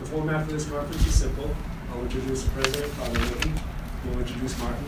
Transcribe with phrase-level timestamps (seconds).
[0.00, 1.54] The format for this conference is simple.
[1.92, 3.52] I'll introduce the president, Father Leahy.
[4.06, 4.84] We'll introduce Martin.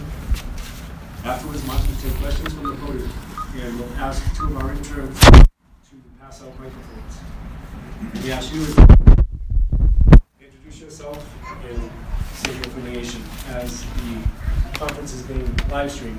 [1.23, 3.13] Afterwards, Martin will take questions from the podium,
[3.57, 5.37] and we'll ask two of our interns to
[6.19, 7.21] pass out microphones.
[8.25, 11.19] We ask you to introduce yourself
[11.69, 11.91] and
[12.35, 16.19] state your affiliation as the conference is being live streamed.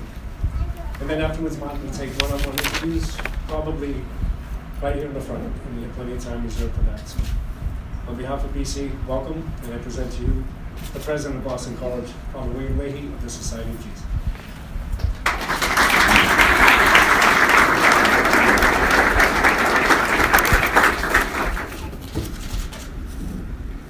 [1.01, 3.17] And then afterwards, Martin will take one-on-one interviews,
[3.47, 3.95] probably
[4.83, 6.99] right here in the front, and we have plenty of time reserved for that.
[7.09, 7.19] So,
[8.07, 10.43] on behalf of BC, welcome, and I present to you
[10.93, 14.03] the president of Boston College, Father William Leahy of the Society of Jesus.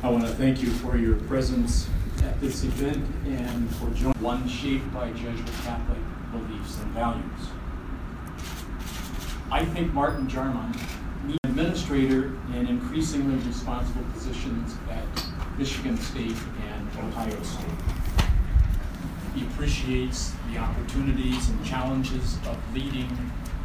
[0.03, 1.89] I want to thank you for your presence
[2.23, 5.99] at this event and for joining one shaped by Jesuit Catholic
[6.31, 7.23] beliefs and values.
[9.51, 10.79] I think Martin Jarmond,
[11.53, 15.05] administrator in increasingly responsible positions at
[15.55, 16.35] Michigan State
[16.67, 17.69] and Ohio State.
[19.35, 23.07] He appreciates the opportunities and challenges of leading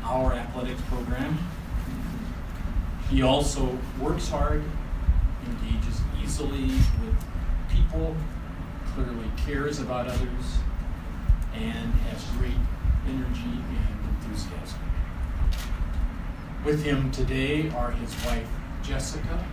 [0.05, 1.39] our athletics program.
[3.09, 4.63] He also works hard,
[5.47, 6.67] engages easily
[7.01, 7.17] with
[7.71, 8.15] people,
[8.93, 10.59] clearly cares about others,
[11.55, 12.53] and has great
[13.07, 13.98] energy and.
[16.65, 18.47] With him today are his wife
[18.83, 19.45] Jessica,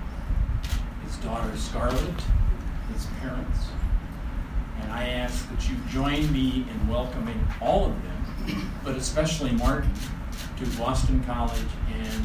[1.06, 2.22] his daughter Scarlett,
[2.94, 3.59] his parents,
[4.81, 9.94] and I ask that you join me in welcoming all of them, but especially Martin,
[10.58, 11.58] to Boston College
[11.94, 12.23] and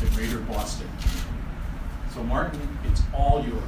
[0.00, 0.88] the Greater Boston.
[2.14, 3.62] So, Martin, it's all yours.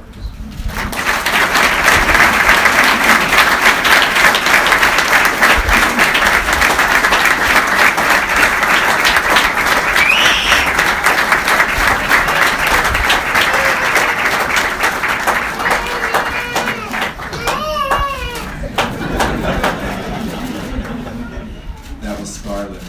[22.01, 22.81] That was Scarlett.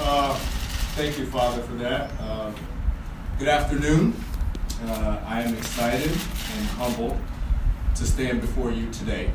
[0.00, 0.34] uh,
[0.94, 2.10] thank you, Father, for that.
[2.20, 2.52] Uh,
[3.38, 4.14] good afternoon.
[4.84, 7.18] Uh, I am excited and humble
[7.96, 9.32] to stand before you today.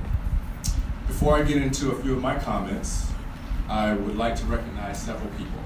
[1.06, 3.12] Before I get into a few of my comments,
[3.68, 5.59] I would like to recognize several people.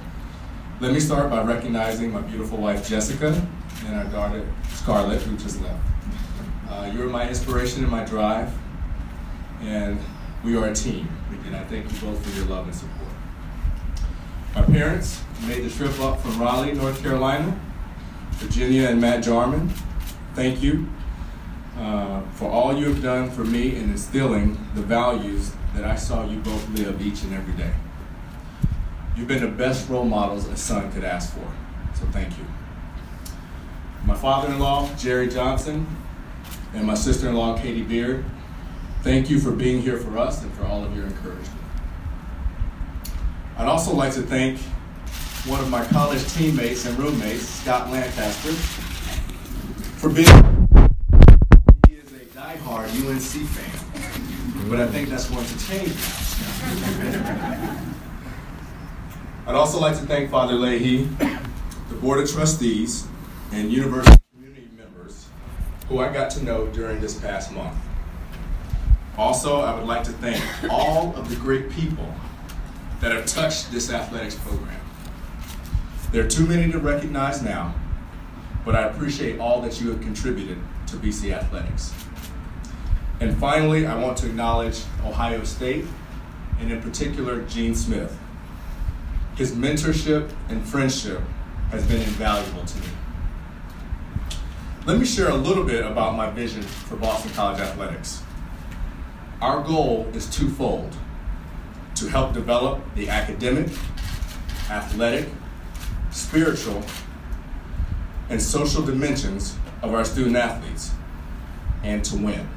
[0.80, 3.40] Let me start by recognizing my beautiful wife, Jessica,
[3.86, 5.88] and our daughter, Scarlett, who just left.
[6.68, 8.52] Uh, you're my inspiration and my drive,
[9.62, 10.00] and
[10.44, 11.08] we are a team,
[11.46, 13.12] and I thank you both for your love and support.
[14.56, 17.59] My parents made the trip up from Raleigh, North Carolina,
[18.35, 19.72] Virginia and Matt Jarmond.
[20.34, 20.88] Thank you
[21.78, 26.25] uh, for all you have done for me in instilling the values that I saw
[26.25, 27.74] you both live each and every day.
[29.16, 31.51] You've been the best role models a son could ask for,
[31.94, 32.45] so thank you.
[34.06, 35.88] My father-in-law, Jerry Johnson,
[36.74, 38.25] and my sister-in-law, Katie Beard,
[39.06, 41.62] Thank you for being here for us and for all of your encouragement.
[43.56, 44.59] I'd also like to thank
[45.47, 48.51] one of my college teammates and roommates, Scott Lancaster,
[50.00, 50.25] for being.
[51.88, 55.94] He is a diehard UNC fan, but I think that's going to change
[56.41, 57.79] now.
[59.47, 61.03] I'd also like to thank Father Leahy,
[61.89, 63.06] the Board of Trustees,
[63.51, 65.27] and university community members
[65.88, 67.77] who I got to know during this past month.
[69.16, 72.12] Also, I would like to thank all of the great people
[73.00, 74.84] that have touched this athletics program.
[76.16, 77.76] There are too many to recognize now,
[78.64, 81.94] but I appreciate all that you have contributed to BC Athletics.
[83.20, 85.84] And finally, I want to acknowledge Ohio State,
[86.62, 88.18] and in particular, Gene Smith.
[89.36, 91.20] His mentorship and friendship
[91.72, 92.88] has been invaluable to me.
[94.86, 98.24] Let me share a little bit about my vision for Boston College Athletics.
[99.42, 100.96] Our goal is twofold
[101.96, 103.68] to help develop the academic,
[104.70, 105.28] athletic,
[106.16, 106.81] spiritual,
[108.30, 110.92] and social dimensions of our student athletes,
[111.84, 112.48] and to win.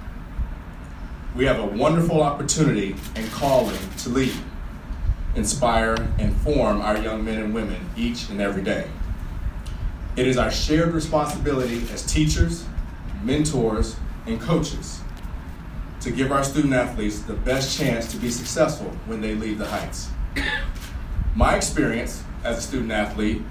[1.34, 4.32] We have a wonderful opportunity and calling to lead,
[5.34, 8.88] inspire, and form our young men and women each and every day.
[10.16, 12.64] It is our shared responsibility as teachers,
[13.22, 13.96] mentors,
[14.26, 15.00] and coaches
[16.00, 19.66] to give our student athletes the best chance to be successful when they leave the
[19.66, 20.08] heights.
[21.34, 23.42] My experience as a student athlete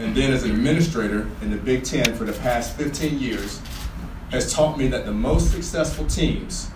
[0.00, 3.60] and then as an administrator in the Big Ten for the past 15 years
[4.30, 6.70] has taught me that the most successful teams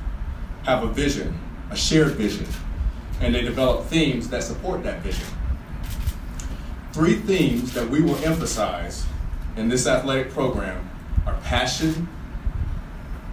[0.65, 1.38] have a vision,
[1.71, 2.47] a shared vision,
[3.21, 5.26] and they develop themes that support that vision.
[6.93, 9.06] Three themes that we will emphasize
[9.56, 10.91] in this athletic program
[11.26, 12.06] are passion,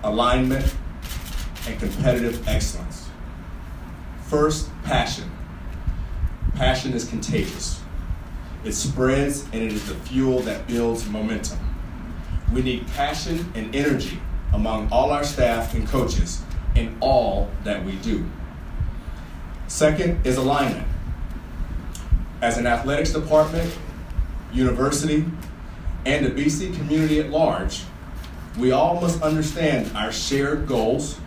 [0.03, 0.73] alignment,
[1.67, 3.09] and competitive excellence.
[4.27, 5.29] First, passion.
[6.55, 7.80] Passion is contagious.
[8.63, 11.59] It spreads and it is the fuel that builds momentum.
[12.53, 14.19] We need passion and energy
[14.53, 16.43] among all our staff and coaches
[16.75, 18.25] in all that we do.
[19.67, 20.87] Second is alignment.
[22.41, 23.73] As an athletics department,
[24.51, 25.25] university,
[26.05, 27.83] and the BC community at large,
[28.57, 31.19] we all must understand our shared goals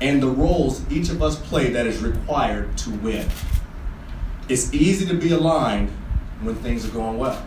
[0.00, 3.28] and the roles each of us play that is required to win.
[4.48, 5.90] It's easy to be aligned
[6.42, 7.44] when things are going well,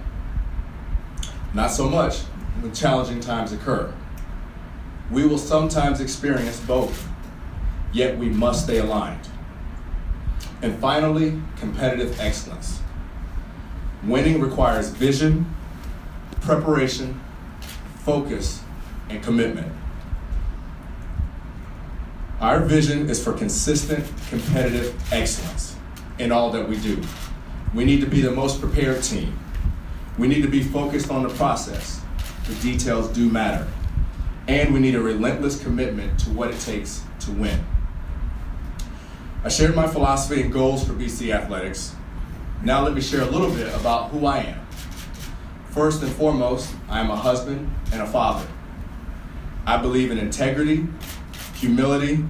[1.54, 2.20] not so much
[2.62, 3.94] when challenging times occur.
[5.12, 7.08] We will sometimes experience both,
[7.92, 9.28] yet we must stay aligned.
[10.62, 12.82] And finally, competitive excellence.
[14.04, 15.54] Winning requires vision,
[16.42, 17.20] preparation,
[18.04, 18.62] focus,
[19.10, 19.72] and commitment.
[22.40, 25.76] Our vision is for consistent competitive excellence
[26.18, 27.02] in all that we do.
[27.74, 29.38] We need to be the most prepared team.
[30.18, 32.02] We need to be focused on the process.
[32.48, 33.68] The details do matter.
[34.48, 37.64] And we need a relentless commitment to what it takes to win.
[39.44, 41.96] I shared my philosophy and goals for BC Athletics.
[42.64, 44.68] Now let me share a little bit about who I am.
[45.70, 48.46] First and foremost, I am a husband and a father.
[49.66, 50.88] I believe in integrity,
[51.56, 52.26] humility,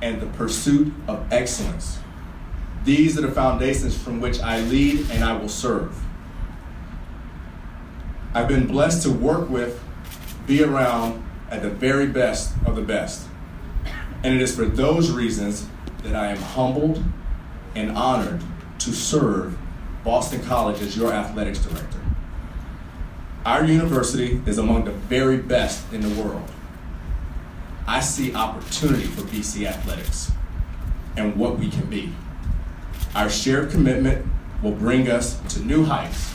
[0.00, 1.97] and the pursuit of excellence.
[2.84, 5.96] These are the foundations from which I lead and I will serve.
[8.34, 9.82] I've been blessed to work with,
[10.46, 13.26] be around at the very best of the best.
[14.22, 15.66] And it is for those reasons
[16.02, 17.02] that I am humbled
[17.74, 18.42] and honored
[18.80, 19.56] to serve
[20.04, 21.98] Boston College as your athletics director.
[23.44, 26.50] Our university is among the very best in the world.
[27.86, 30.32] I see opportunity for BC athletics
[31.16, 32.12] and what we can be.
[33.18, 34.24] Our shared commitment
[34.62, 36.32] will bring us to new heights,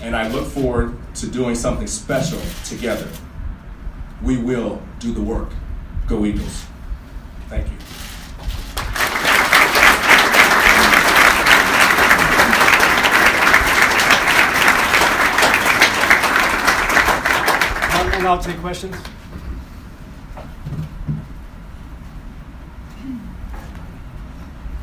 [0.00, 3.06] and I look forward to doing something special together.
[4.22, 5.50] We will do the work.
[6.06, 6.64] Go Eagles.
[7.50, 7.76] Thank you.
[18.16, 18.96] And I'll take questions.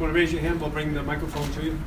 [0.03, 0.59] Want to raise your hand?
[0.59, 1.79] We'll bring the microphone to you.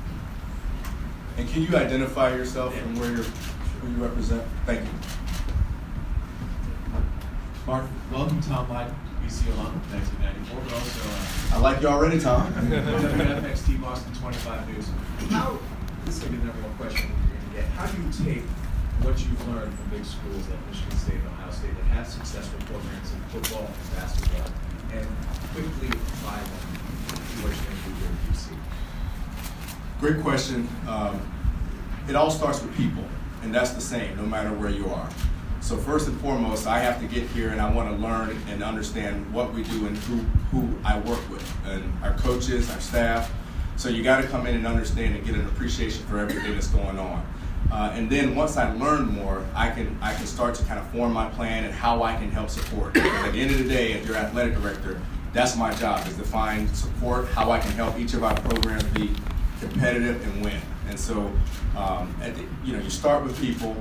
[1.36, 4.42] And can you identify yourself and where you're, who you represent?
[4.64, 4.88] Thank you.
[7.66, 8.88] Mark, welcome Tom Light,
[9.20, 12.50] BC alum, 1994, but also uh, I like you already, Tom.
[12.54, 14.88] FXT Boston 25 News.
[15.28, 15.58] How,
[16.06, 17.68] this is going to be the number one question you're going to get.
[17.76, 18.48] How do you take
[19.04, 22.60] what you've learned from big schools like Michigan State and Ohio State that have successful
[22.64, 24.48] programs in football and basketball
[24.96, 25.04] and
[25.52, 26.75] quickly apply them
[27.40, 27.76] here?
[30.00, 30.68] Great question.
[30.86, 31.20] Um,
[32.08, 33.02] it all starts with people,
[33.42, 35.08] and that's the same no matter where you are.
[35.60, 38.62] So first and foremost, I have to get here and I want to learn and
[38.62, 40.16] understand what we do and who,
[40.52, 43.32] who I work with, and our coaches, our staff.
[43.76, 46.68] So you got to come in and understand and get an appreciation for everything that's
[46.68, 47.26] going on.
[47.72, 50.86] Uh, and then once I learn more, I can I can start to kind of
[50.90, 52.96] form my plan and how I can help support.
[52.96, 55.00] At the end of the day, if you're athletic director,
[55.36, 58.84] that's my job is to find support, how I can help each of our programs
[58.84, 59.10] be
[59.60, 60.60] competitive and win.
[60.88, 61.30] And so,
[61.76, 63.76] um, the, you know, you start with people,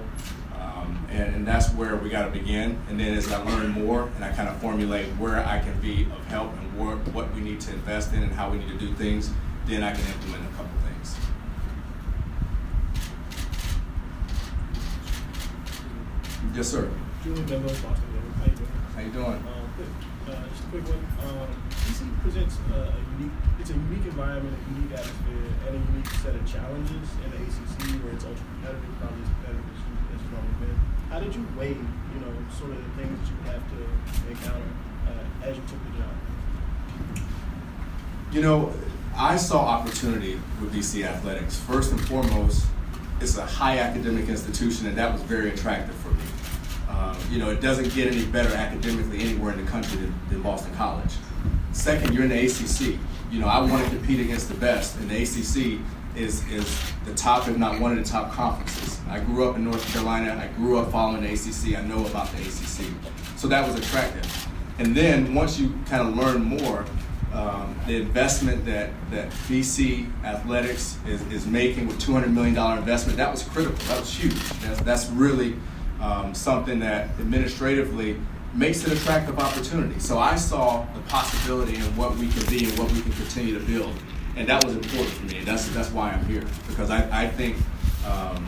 [0.60, 2.78] um, and, and that's where we got to begin.
[2.90, 6.04] And then as I learn more and I kind of formulate where I can be
[6.04, 8.78] of help and where, what we need to invest in and how we need to
[8.78, 9.32] do things,
[9.66, 11.16] then I can implement a couple things.
[16.54, 16.92] Yes, sir.
[17.24, 17.94] Julian Benbow, Boston
[18.40, 18.70] How you doing?
[18.94, 19.26] How you doing?
[19.26, 20.34] Um, good.
[20.34, 21.08] Uh, just a quick one.
[21.24, 21.48] Um,
[21.88, 26.10] BC presents uh, a unique, it's a unique environment, a unique atmosphere, and a unique
[26.20, 29.96] set of challenges in the ACC where it's ultra competitive, probably as competitive as, you,
[30.12, 30.76] as always been.
[31.08, 33.80] How did you weigh, you know, sort of the things that you have to
[34.28, 34.72] encounter
[35.08, 36.14] uh, as you took the job?
[38.34, 38.74] You know,
[39.16, 41.56] I saw opportunity with BC Athletics.
[41.56, 42.66] First and foremost,
[43.22, 45.96] it's a high academic institution, and that was very attractive.
[47.30, 50.74] You know, it doesn't get any better academically anywhere in the country than, than Boston
[50.76, 51.14] College.
[51.72, 53.00] Second, you're in the ACC.
[53.32, 55.80] You know, I want to compete against the best, and the ACC
[56.16, 59.00] is is the top, if not one of the top conferences.
[59.10, 60.40] I grew up in North Carolina.
[60.42, 61.78] I grew up following the ACC.
[61.78, 62.88] I know about the ACC,
[63.36, 64.48] so that was attractive.
[64.78, 66.86] And then once you kind of learn more,
[67.34, 73.30] um, the investment that, that BC Athletics is, is making with $200 million investment, that
[73.30, 73.76] was critical.
[73.88, 74.34] That was huge.
[74.62, 75.56] That's, that's really
[76.06, 78.18] um, something that administratively
[78.54, 80.00] makes it an attractive opportunity.
[80.00, 83.58] So I saw the possibility in what we can be and what we can continue
[83.58, 83.94] to build.
[84.36, 85.40] And that was important for me.
[85.40, 86.44] And that's, that's why I'm here.
[86.68, 87.58] Because I, I think
[88.06, 88.46] um,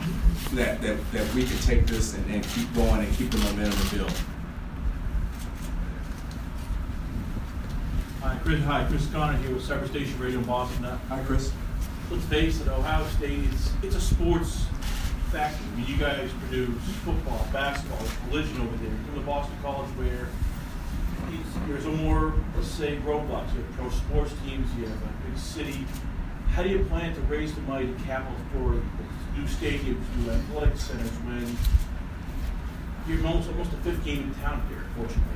[0.52, 3.80] that, that, that we can take this and, and keep going and keep the momentum
[3.80, 4.14] and build.
[8.22, 8.62] Hi, Chris.
[8.64, 10.84] Hi, Chris Connor here with Cyber Station Radio in Boston.
[10.84, 11.52] Hi, Chris.
[12.10, 14.66] let's face it, Ohio State is it's a sports
[15.30, 15.66] factory.
[15.72, 18.88] I mean, you guys produce football, basketball, collision over there.
[18.88, 20.28] You're From the Boston College, where
[21.66, 23.52] there's a more, let's say, roadblocks.
[23.54, 24.68] You have pro sports teams.
[24.76, 25.84] You have a big city.
[26.50, 28.72] How do you plan to raise the money to capital for
[29.38, 31.56] new stadiums, new athletic centers when
[33.06, 35.34] you're almost almost a fifth game in town here, fortunately?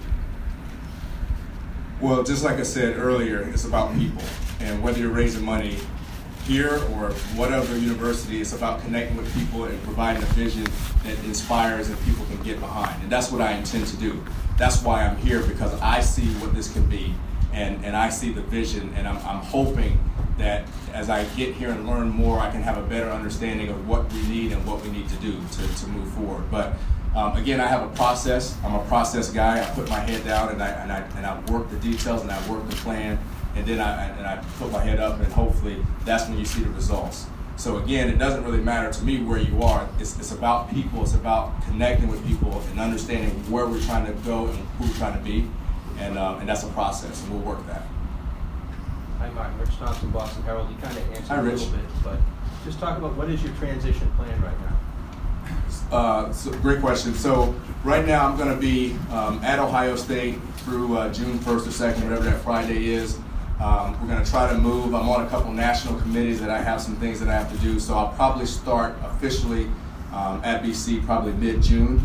[2.01, 4.23] Well, just like I said earlier, it's about people.
[4.61, 5.79] And whether you're raising money
[6.45, 10.67] here or whatever university, it's about connecting with people and providing a vision
[11.05, 13.03] that inspires and people can get behind.
[13.03, 14.23] And that's what I intend to do.
[14.59, 17.15] That's why I'm here because I see what this can be
[17.53, 19.99] and, and I see the vision and I'm, I'm hoping
[20.39, 23.87] that as I get here and learn more, I can have a better understanding of
[23.87, 26.51] what we need and what we need to do to, to move forward.
[26.51, 26.75] But
[27.15, 28.57] um, again, I have a process.
[28.65, 29.63] I'm a process guy.
[29.63, 32.31] I put my head down and I, and I, and I work the details and
[32.31, 33.19] I work the plan
[33.54, 36.62] and then I, and I put my head up and hopefully that's when you see
[36.62, 37.26] the results.
[37.56, 39.88] So again, it doesn't really matter to me where you are.
[39.99, 41.02] It's, it's about people.
[41.02, 44.94] It's about connecting with people and understanding where we're trying to go and who we're
[44.94, 45.49] trying to be.
[45.99, 47.82] And, um, and that's a process and we'll work that.
[49.18, 49.59] Hi, Martin.
[49.59, 50.71] Rich Thompson, Boston Herald.
[50.71, 52.18] You kind of answered Hi, a little bit, but
[52.64, 55.97] just talk about what is your transition plan right now?
[55.97, 57.14] Uh, so, great question.
[57.14, 57.54] So
[57.85, 61.92] right now I'm going to be um, at Ohio State through uh, June 1st or
[61.92, 63.18] 2nd, whatever that Friday is.
[63.62, 64.92] Um, we're going to try to move.
[64.92, 67.59] I'm on a couple national committees that I have some things that I have to
[67.59, 67.78] do.
[67.78, 69.66] So I'll probably start officially
[70.12, 72.02] um, at BC probably mid-June.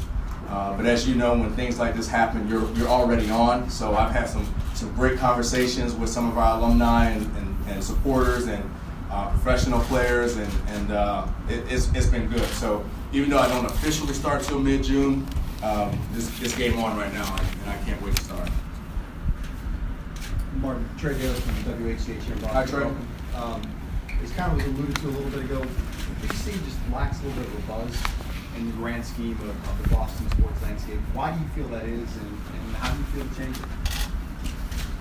[0.50, 3.68] Uh, but as you know, when things like this happen, you're, you're already on.
[3.72, 4.46] So I've had some,
[4.76, 8.64] some great conversations with some of our alumni and, and, and supporters and
[9.10, 12.48] uh, professional players, and, and uh, it, it's, it's been good.
[12.50, 15.28] So even though I don't officially start till mid-June,
[15.64, 18.48] um, this, this game on right now, and I can't wait to start.
[20.62, 22.50] Martin, Trey Davis from WHCH here in Boston.
[22.50, 22.84] Hi, Trey.
[23.36, 23.62] Um,
[24.24, 27.22] as kind of was alluded to a little bit ago, The Big C just lacks
[27.22, 27.98] a little bit of a buzz
[28.58, 31.00] in the grand scheme of, of the Boston sports landscape.
[31.14, 33.66] Why do you feel that is, and, and how do you feel to change it?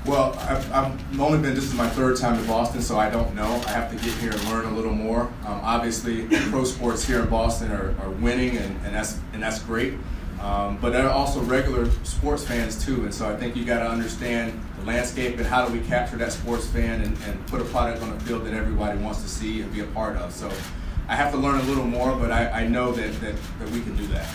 [0.04, 3.34] Well, I've, I've only been, this is my third time in Boston, so I don't
[3.34, 3.60] know.
[3.66, 5.22] I have to get here and learn a little more.
[5.46, 9.58] Um, obviously, pro sports here in Boston are, are winning, and, and, that's, and that's
[9.60, 9.94] great.
[10.40, 13.80] Um, but there are also regular sports fans too, and so I think you got
[13.80, 17.64] to understand landscape and how do we capture that sports fan and, and put a
[17.64, 20.32] product on the field that everybody wants to see and be a part of.
[20.32, 20.50] So
[21.08, 23.80] I have to learn a little more, but I, I know that, that, that we
[23.82, 24.28] can do that.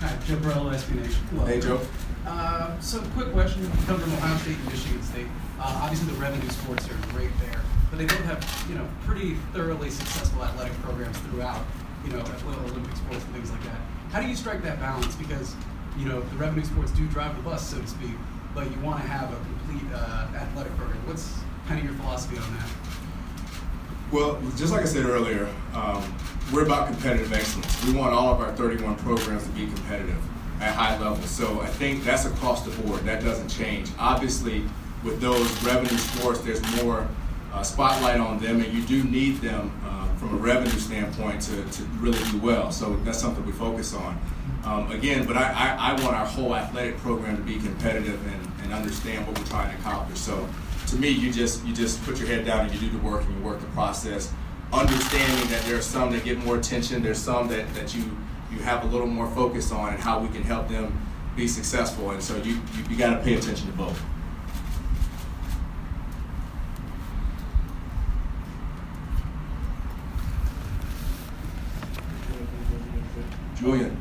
[0.00, 1.26] Hi, Joe Burrow, SB Nation.
[1.30, 1.46] Hello.
[1.46, 1.80] Hey, Joe.
[2.26, 3.62] Uh, so, quick question.
[3.62, 5.26] You come from Ohio State and Michigan State.
[5.60, 7.60] Uh, obviously, the revenue sports are great there,
[7.90, 11.64] but they don't have, you know, pretty thoroughly successful athletic programs throughout,
[12.04, 13.80] you know, Olympic sports and things like that.
[14.12, 15.14] How do you strike that balance?
[15.16, 15.54] Because,
[15.96, 18.10] you know, the revenue sports do drive the bus, so to speak,
[18.54, 20.98] but you want to have a complete uh, athletic program.
[21.06, 22.68] What's kind of your philosophy on that?
[24.12, 26.14] Well, just like I said earlier, um,
[26.52, 27.86] we're about competitive excellence.
[27.86, 30.22] We want all of our 31 programs to be competitive
[30.60, 31.30] at high levels.
[31.30, 33.00] So I think that's across the board.
[33.04, 33.88] That doesn't change.
[33.98, 34.62] Obviously,
[35.02, 37.08] with those revenue sports, there's more
[37.52, 41.62] uh, spotlight on them, and you do need them uh, from a revenue standpoint to,
[41.70, 42.72] to really do well.
[42.72, 44.20] So that's something we focus on.
[44.64, 48.62] Um, again, but I, I, I want our whole athletic program to be competitive and,
[48.62, 50.18] and understand what we're trying to accomplish.
[50.18, 50.48] So
[50.88, 53.24] to me, you just you just put your head down and you do the work
[53.24, 54.32] and you work the process,
[54.72, 58.04] understanding that there are some that get more attention, there's some that, that you
[58.52, 60.96] you have a little more focus on and how we can help them
[61.34, 62.10] be successful.
[62.10, 64.00] And so you you, you got to pay attention to both.
[73.62, 73.94] Julian.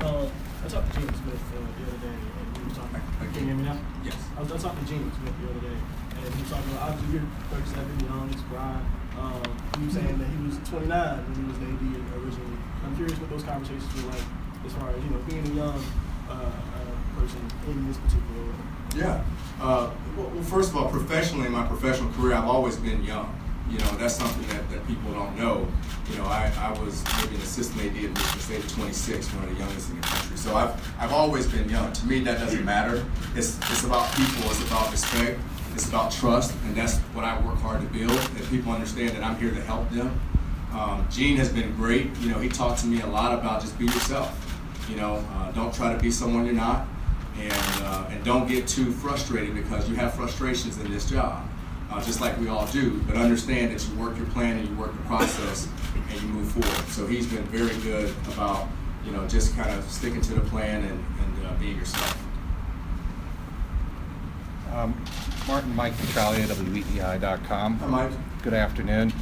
[0.00, 0.30] Uh,
[0.62, 3.02] I talked to Gene Smith uh, the other day, and we were talking.
[3.18, 3.78] Can you hear me now?
[4.06, 4.14] Yes.
[4.38, 5.78] I was, I talking to Gene Smith the other day,
[6.14, 8.86] and he was talking about obviously you're 37, young, it's Brian.
[9.18, 9.42] Um,
[9.82, 10.86] he was saying that he was 29
[11.26, 12.58] when he was an AD originally.
[12.86, 14.22] I'm curious what those conversations were like,
[14.62, 15.82] as far as you know, being a young
[16.30, 18.62] uh, uh, person in this particular role.
[18.94, 19.26] Yeah.
[19.58, 23.26] Uh, well, first of all, professionally, in my professional career, I've always been young.
[23.70, 25.66] You know, that's something that, that people don't know.
[26.10, 29.44] You know, I, I was maybe an assistant AD at Michigan State at 26, one
[29.44, 30.36] of the youngest in the country.
[30.36, 31.92] So I've, I've always been young.
[31.92, 33.04] To me, that doesn't matter.
[33.36, 34.50] It's, it's about people.
[34.50, 35.38] It's about respect.
[35.74, 36.52] It's about trust.
[36.66, 38.10] And that's what I work hard to build.
[38.10, 40.20] That people understand that I'm here to help them.
[40.72, 42.10] Um, Gene has been great.
[42.18, 44.36] You know, he talked to me a lot about just be yourself.
[44.88, 46.86] You know, uh, don't try to be someone you're not,
[47.38, 47.52] and
[47.84, 51.48] uh, and don't get too frustrated because you have frustrations in this job,
[51.90, 53.00] uh, just like we all do.
[53.06, 55.68] But understand that you work your plan and you work the process
[56.10, 56.88] and you move forward.
[56.88, 58.68] So he's been very good about
[59.04, 62.16] you know just kind of sticking to the plan and, and uh, being yourself.
[64.72, 64.94] Um,
[65.48, 67.78] Martin Mike Petraglia, WEEI.com.
[67.78, 68.12] Hi, Mike.
[68.42, 69.12] Good afternoon.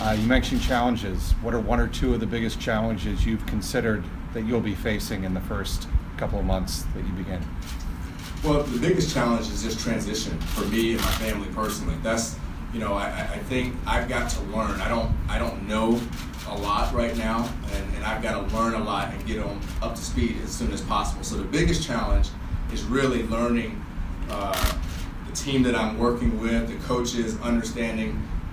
[0.00, 1.32] Uh, you mentioned challenges.
[1.42, 4.04] What are one or two of the biggest challenges you've considered
[4.34, 7.40] that you'll be facing in the first couple of months that you begin?
[8.44, 11.96] Well, the biggest challenge is just transition for me and my family personally.
[12.02, 12.36] That's,
[12.72, 14.80] you know, I, I think I've got to learn.
[14.80, 16.00] I don't, I don't know
[16.48, 19.60] a lot right now, and, and I've got to learn a lot and get on
[19.82, 21.24] up to speed as soon as possible.
[21.24, 22.28] So the biggest challenge
[22.72, 23.84] is really learning
[24.30, 24.78] uh,
[25.28, 28.12] the team that I'm working with, the coaches, understanding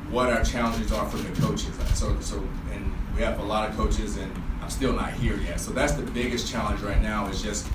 [0.10, 1.72] what our challenges are for the coaches.
[1.94, 2.38] So, so,
[2.72, 5.60] and we have a lot of coaches, and I'm still not here yet.
[5.60, 7.68] So that's the biggest challenge right now is just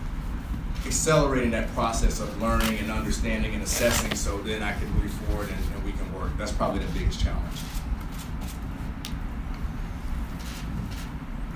[0.87, 5.49] accelerating that process of learning and understanding and assessing so then I can move forward
[5.49, 6.31] and, and we can work.
[6.39, 7.61] That's probably the biggest challenge.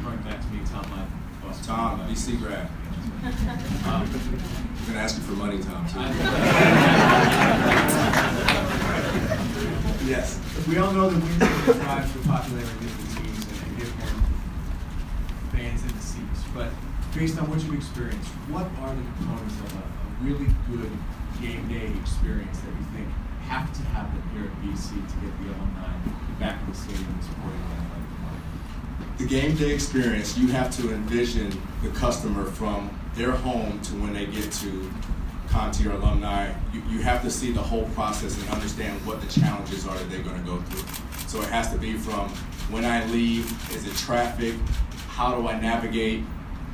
[0.03, 1.05] Going back to me, Tom, my
[1.47, 1.67] boss.
[1.67, 2.69] Tom, BC grad.
[3.25, 5.87] Um, I'm gonna ask you for money, Tom.
[5.87, 6.01] Too.
[10.11, 10.41] yes.
[10.69, 14.09] We all know that and drives the popularity of the teams and, and get more
[15.53, 16.43] fans in the seats.
[16.55, 16.71] But
[17.15, 20.91] based on what you've experienced, what are the components of a, a really good
[21.41, 23.09] game day experience that you think
[23.49, 25.93] have to happen here at BC to get the alumni
[26.41, 29.19] back in the stadium and supporting the athletic department?
[29.19, 31.53] The game day experience, you have to envision
[31.83, 34.91] the customer from their home to when they get to
[35.49, 36.51] Conte or alumni.
[36.73, 40.11] You, you have to see the whole process and understand what the challenges are that
[40.11, 41.29] they're going to go through.
[41.29, 42.31] So it has to be from
[42.71, 44.55] when I leave, is it traffic?
[45.09, 46.25] How do I navigate?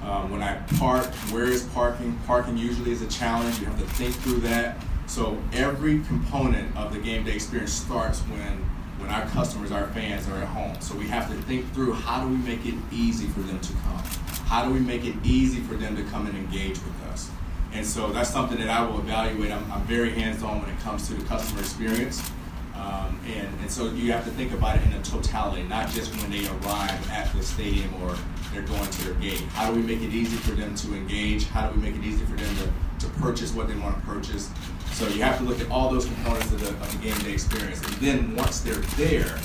[0.02, 2.18] Um, when I park, where is parking?
[2.26, 3.58] Parking usually is a challenge.
[3.58, 4.78] You have to think through that.
[5.06, 8.64] So every component of the game day experience starts when
[8.98, 10.74] when our customers, our fans are at home.
[10.80, 13.72] So we have to think through how do we make it easy for them to
[13.72, 14.02] come?
[14.46, 17.30] How do we make it easy for them to come and engage with us?
[17.72, 19.52] And so that's something that I will evaluate.
[19.52, 22.28] I'm, I'm very hands-on when it comes to the customer experience.
[22.74, 26.14] Um, and, and so you have to think about it in a totality, not just
[26.16, 28.16] when they arrive at the stadium or
[28.52, 29.40] they're going to their gate.
[29.52, 31.46] How do we make it easy for them to engage?
[31.48, 34.06] How do we make it easy for them to, to purchase what they want to
[34.06, 34.50] purchase?
[34.92, 37.32] So you have to look at all those components of the, of the game day
[37.32, 37.84] experience.
[37.84, 39.38] And then once they're there,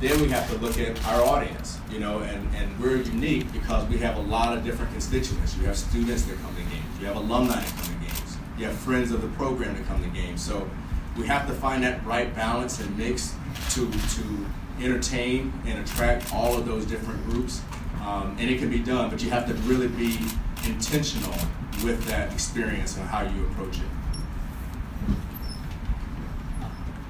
[0.00, 3.88] then we have to look at our audience, you know, and, and we're unique because
[3.88, 5.56] we have a lot of different constituents.
[5.56, 8.66] You have students that come to games, you have alumni that come to games, you
[8.66, 10.40] have friends of the program that come to games.
[10.40, 10.68] So
[11.16, 13.34] we have to find that right balance and mix
[13.70, 14.46] to, to
[14.80, 17.60] entertain and attract all of those different groups.
[18.08, 20.16] Um, and it can be done, but you have to really be
[20.64, 21.36] intentional
[21.84, 23.84] with that experience and how you approach it.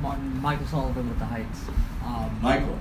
[0.01, 1.61] Martin, Michael Sullivan with the Heights.
[2.05, 2.79] Um, Michael.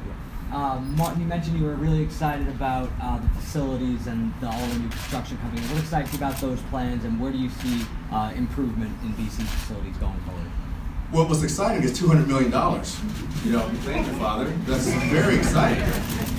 [0.51, 4.67] Um, Martin, you mentioned you were really excited about uh, the facilities and the, all
[4.67, 5.69] the new construction coming in.
[5.69, 9.43] What excites you about those plans, and where do you see uh, improvement in BC
[9.43, 10.51] facilities going forward?
[11.11, 12.99] What was exciting is two hundred million dollars.
[13.45, 14.45] You know, thank you, Father.
[14.65, 15.83] That's very exciting.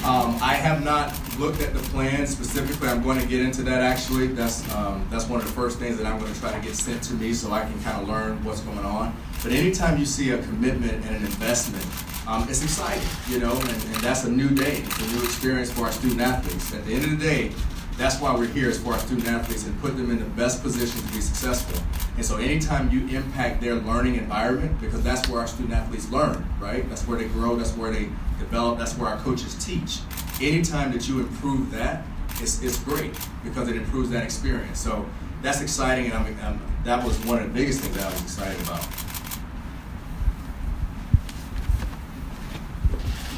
[0.05, 2.89] Um, I have not looked at the plan specifically.
[2.89, 4.27] I'm going to get into that actually.
[4.27, 6.75] That's um, that's one of the first things that I'm going to try to get
[6.75, 9.17] sent to me so I can kind of learn what's going on.
[9.43, 11.87] But anytime you see a commitment and an investment,
[12.29, 13.09] um, it's exciting.
[13.29, 14.83] You know, and, and that's a new day.
[14.85, 16.75] It's a new experience for our student athletes.
[16.75, 17.53] At the end of the day,
[17.99, 20.63] that's why we're here as for our student athletes and put them in the best
[20.63, 21.83] position to be successful.
[22.17, 26.49] And so anytime you impact their learning environment, because that's where our student athletes learn,
[26.61, 26.89] right?
[26.89, 28.09] That's where they grow, that's where they
[28.39, 29.99] develop, that's where our coaches teach.
[30.41, 32.05] Anytime that you improve that,
[32.41, 34.79] it's, it's great because it improves that experience.
[34.79, 35.05] So
[35.43, 38.23] that's exciting, and I'm, I'm, that was one of the biggest things that I was
[38.23, 38.87] excited about.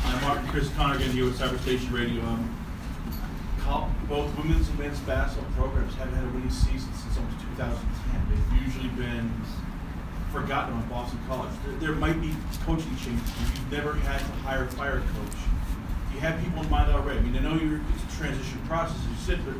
[0.04, 2.22] I'm Martin Chris Connigan here with Cyber Station Radio.
[2.24, 2.56] Um,
[3.70, 7.78] col- both women's and men's basketball programs haven't had a winning season since almost 2010.
[8.28, 9.30] They've usually been
[10.32, 11.50] forgotten on Boston College.
[11.64, 12.34] There, there might be
[12.66, 13.30] coaching changes.
[13.38, 15.38] You've never had to hire a fire coach.
[16.12, 17.20] You have people in mind already.
[17.20, 19.54] I mean, I know you're, it's a transition process, as you said, but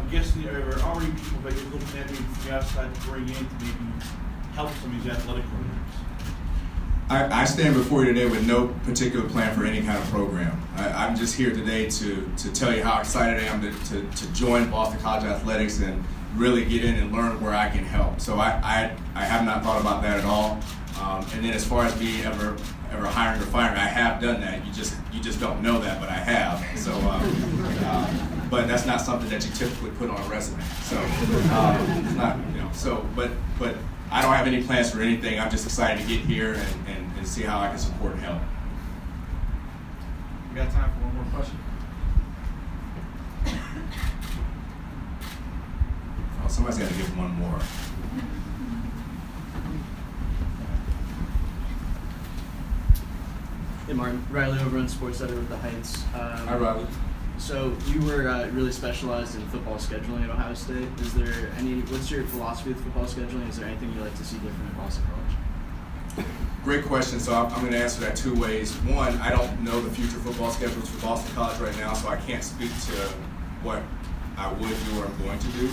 [0.00, 3.28] I'm guessing there are already people that you're looking at from the outside to bring
[3.28, 3.92] in to maybe
[4.54, 5.71] help some of these athletic programs.
[7.12, 10.58] I, I stand before you today with no particular plan for any kind of program.
[10.76, 14.10] I, I'm just here today to, to tell you how excited I am to, to,
[14.10, 16.02] to join Boston College Athletics and
[16.36, 18.18] really get in and learn where I can help.
[18.18, 20.58] So I, I, I have not thought about that at all.
[21.02, 22.56] Um, and then as far as me ever
[22.92, 24.64] ever hiring or firing, I have done that.
[24.64, 26.78] You just you just don't know that, but I have.
[26.78, 26.92] So,
[28.50, 30.62] but that's not something that you typically put on a resume.
[30.82, 32.70] So um, it's not, you know.
[32.72, 33.74] So, but but
[34.12, 35.40] I don't have any plans for anything.
[35.40, 38.20] I'm just excited to get here and, and, and see how I can support and
[38.20, 38.42] help.
[40.50, 41.58] We got time for one more question.
[46.44, 47.58] Oh, somebody's got to give one more.
[53.86, 56.04] Hey Martin, Riley over on Sports Center with the Heights.
[56.14, 56.86] Um, Hi, Riley.
[57.42, 60.86] So you were uh, really specialized in football scheduling at Ohio State.
[61.00, 61.80] Is there any?
[61.80, 63.48] What's your philosophy with football scheduling?
[63.48, 66.26] Is there anything you like to see different at Boston College?
[66.62, 67.18] Great question.
[67.18, 68.72] So I'm, I'm going to answer that two ways.
[68.82, 72.16] One, I don't know the future football schedules for Boston College right now, so I
[72.16, 72.92] can't speak to
[73.64, 73.82] what
[74.36, 75.68] I would do or I'm going to do.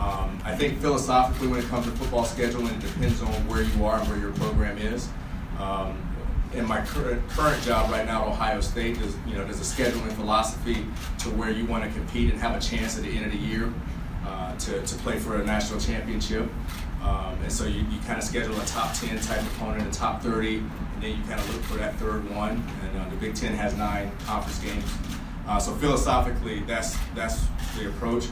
[0.00, 3.84] Um, I think philosophically, when it comes to football scheduling, it depends on where you
[3.84, 5.10] are and where your program is.
[5.58, 6.11] Um,
[6.54, 7.22] in my current,
[7.62, 10.86] job right now at Ohio State, there's, you know, there's a scheduling philosophy
[11.18, 13.38] to where you want to compete and have a chance at the end of the
[13.38, 13.72] year
[14.26, 16.48] uh, to, to play for a national championship.
[17.02, 20.22] Um, and so you, you kind of schedule a top 10 type opponent, a top
[20.22, 22.62] 30, and then you kind of look for that third one.
[22.84, 24.84] And uh, the Big Ten has nine conference games.
[25.48, 27.44] Uh, so philosophically, that's, that's
[27.76, 28.26] the approach.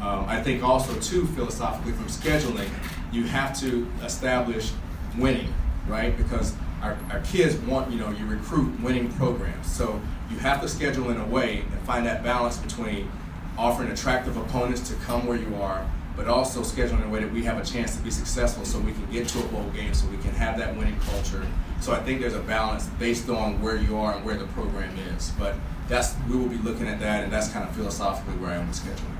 [0.00, 2.68] Um, I think also, too, philosophically from scheduling,
[3.12, 4.72] you have to establish
[5.16, 5.52] winning,
[5.86, 6.16] right?
[6.16, 9.70] Because our, our kids want, you know, you recruit winning programs.
[9.70, 13.10] So you have to schedule in a way and find that balance between
[13.58, 17.32] offering attractive opponents to come where you are, but also scheduling in a way that
[17.32, 19.94] we have a chance to be successful so we can get to a bowl game,
[19.94, 21.46] so we can have that winning culture.
[21.80, 24.96] So I think there's a balance based on where you are and where the program
[25.16, 25.32] is.
[25.38, 25.54] But
[25.88, 28.68] that's we will be looking at that, and that's kind of philosophically where I am
[28.68, 29.16] with scheduling.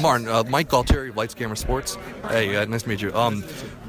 [0.00, 1.96] Martin, uh, Mike Galtieri, Lights Camera Sports.
[2.28, 3.14] Hey, uh, nice to meet you.
[3.14, 3.44] Um,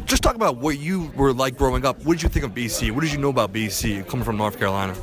[0.06, 2.04] just talk about what you were like growing up.
[2.04, 2.91] What did you think of BC?
[2.91, 4.96] What did you know about BC coming from North Carolina?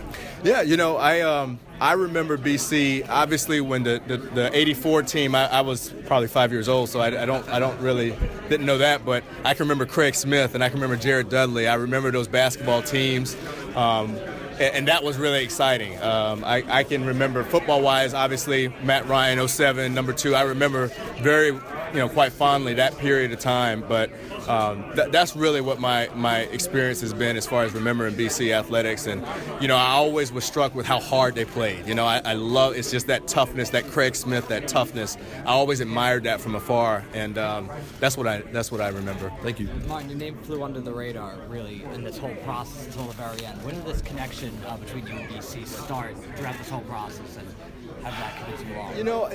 [0.45, 3.09] Yeah, you know, I um, I remember BC.
[3.09, 7.01] Obviously, when the, the, the '84 team, I, I, was probably five years old, so
[7.01, 8.15] I, I, don't I don't really
[8.49, 11.67] didn't know that, but I can remember Craig Smith and I can remember Jared Dudley.
[11.67, 13.37] I remember those basketball teams.
[13.75, 14.17] Um,
[14.61, 16.01] and, that was really exciting.
[16.01, 20.35] Um, I, I, can remember football-wise, obviously Matt Ryan, 07, number two.
[20.35, 20.89] I remember
[21.21, 21.59] very,
[21.93, 23.85] you know, quite fondly that period of time.
[23.87, 24.11] But
[24.49, 28.53] um, th- that's really what my my experience has been as far as remembering BC
[28.53, 29.07] athletics.
[29.07, 29.25] And
[29.61, 31.87] you know, I always was struck with how hard they played.
[31.87, 35.17] You know, I, I love it's just that toughness, that Craig Smith, that toughness.
[35.41, 37.71] I always admired that from afar, and um,
[38.01, 39.33] that's what I that's what I remember.
[39.43, 39.69] Thank you.
[39.87, 43.45] Martin, your name flew under the radar really in this whole process until the very
[43.45, 43.63] end.
[43.65, 47.49] When did this connection uh, between you and BC start throughout this whole process, and
[48.05, 48.99] did that you?
[48.99, 49.31] You know.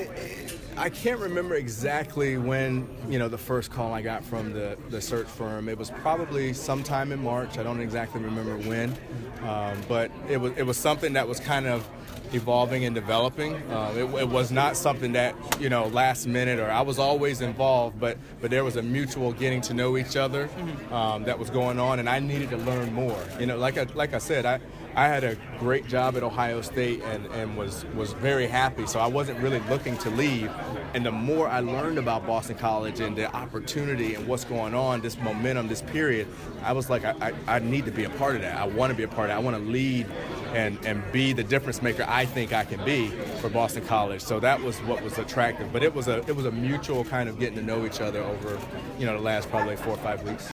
[0.75, 5.01] I can't remember exactly when you know the first call I got from the, the
[5.01, 5.69] search firm.
[5.69, 7.57] It was probably sometime in March.
[7.57, 8.95] I don't exactly remember when,
[9.43, 11.87] um, but it was it was something that was kind of
[12.33, 13.55] evolving and developing.
[13.71, 17.41] Uh, it, it, was not something that you know last minute or I was always
[17.41, 20.49] involved, but but there was a mutual getting to know each other
[20.91, 23.23] um, that was going on, and I needed to learn more.
[23.39, 24.59] You know, like I, like I said, I.
[24.95, 28.99] I had a great job at Ohio State and, and was, was very happy, so
[28.99, 30.51] I wasn't really looking to leave.
[30.93, 35.01] And the more I learned about Boston College and the opportunity and what's going on,
[35.01, 36.27] this momentum, this period,
[36.63, 38.55] I was like, I, I, I need to be a part of that.
[38.55, 39.39] I want to be a part of it.
[39.39, 40.05] I want to lead
[40.53, 43.07] and, and be the difference maker I think I can be
[43.41, 44.21] for Boston College.
[44.21, 45.73] So that was what was attractive.
[45.73, 48.21] But it was a it was a mutual kind of getting to know each other
[48.21, 48.59] over,
[48.99, 50.52] you know, the last probably four or five weeks.